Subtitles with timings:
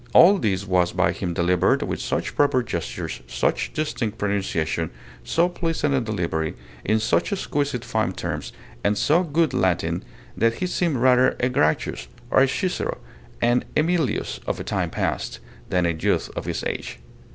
[0.13, 4.89] All this was by him delivered with such proper gestures, such distinct pronunciation,
[5.23, 8.51] so pleasant a delivery, in such exquisite fine terms,
[8.83, 10.03] and so good Latin,
[10.35, 12.97] that he seemed rather a Gracchus, a Cicero,
[13.43, 15.37] an Aemilius of the time past,
[15.69, 16.97] than a youth of this age.